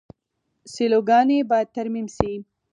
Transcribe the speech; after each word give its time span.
سیلوګانې 0.73 1.39
باید 1.49 1.67
ترمیم 1.75 2.07
شي. 2.15 2.33